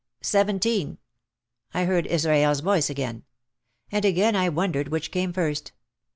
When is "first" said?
5.31-5.73